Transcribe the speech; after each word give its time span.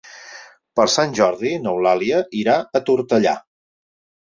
Per 0.79 0.85
Sant 0.93 1.13
Jordi 1.19 1.51
n'Eulàlia 1.67 2.23
irà 2.41 2.57
a 2.81 2.85
Tortellà. 2.91 3.37